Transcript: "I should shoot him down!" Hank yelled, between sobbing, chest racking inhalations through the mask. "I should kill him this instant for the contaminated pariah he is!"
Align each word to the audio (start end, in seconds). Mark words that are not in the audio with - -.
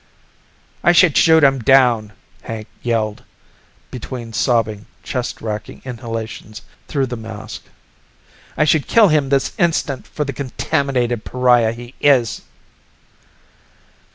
"I 0.83 0.93
should 0.93 1.15
shoot 1.15 1.43
him 1.43 1.59
down!" 1.59 2.13
Hank 2.41 2.65
yelled, 2.81 3.21
between 3.91 4.33
sobbing, 4.33 4.87
chest 5.03 5.41
racking 5.41 5.83
inhalations 5.85 6.63
through 6.87 7.05
the 7.05 7.15
mask. 7.15 7.65
"I 8.57 8.63
should 8.63 8.87
kill 8.87 9.09
him 9.09 9.29
this 9.29 9.53
instant 9.59 10.07
for 10.07 10.25
the 10.25 10.33
contaminated 10.33 11.23
pariah 11.23 11.73
he 11.73 11.93
is!" 12.01 12.41